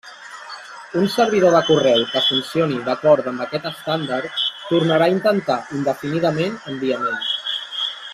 Un 1.01 1.03
servidor 1.15 1.51
de 1.55 1.59
correu 1.67 2.05
que 2.13 2.23
funcioni 2.29 2.79
d'acord 2.87 3.29
amb 3.31 3.43
aquest 3.45 3.67
estàndard 3.73 4.39
tornarà 4.73 5.11
a 5.11 5.15
intentar 5.19 5.59
indefinidament 5.81 6.57
enviament. 6.73 7.29